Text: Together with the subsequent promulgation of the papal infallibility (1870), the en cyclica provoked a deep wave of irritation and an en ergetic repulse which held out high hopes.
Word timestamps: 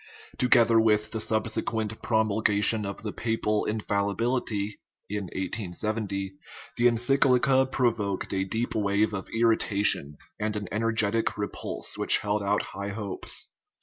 Together 0.39 0.79
with 0.79 1.11
the 1.11 1.19
subsequent 1.19 2.01
promulgation 2.01 2.87
of 2.87 3.03
the 3.03 3.13
papal 3.13 3.65
infallibility 3.65 4.79
(1870), 5.11 6.33
the 6.75 6.87
en 6.87 6.97
cyclica 6.97 7.71
provoked 7.71 8.33
a 8.33 8.43
deep 8.43 8.73
wave 8.73 9.13
of 9.13 9.29
irritation 9.39 10.13
and 10.39 10.55
an 10.55 10.67
en 10.69 10.81
ergetic 10.81 11.37
repulse 11.37 11.99
which 11.99 12.17
held 12.17 12.41
out 12.41 12.63
high 12.73 12.87
hopes. 12.89 13.49